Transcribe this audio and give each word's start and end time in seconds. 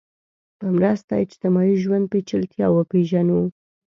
په 0.59 0.67
مرسته 0.77 1.11
اجتماعي 1.23 1.75
ژوند 1.83 2.05
پېچلتیا 2.11 2.67
وپېژنو 2.71 3.39